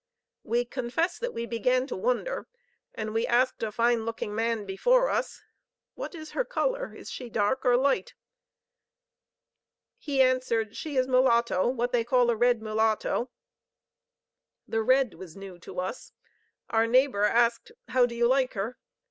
[0.41, 2.47] We confess that we began to wonder,
[2.95, 5.43] and we asked a fine looking man before us,
[5.93, 6.95] "What is her color?
[6.95, 8.15] Is she dark or light?"
[9.99, 13.29] He answered, "She is mulatto; what they call a red mulatto."
[14.67, 16.13] The 'red' was new to us.
[16.71, 18.79] Our neighbor asked, "How do you like her?"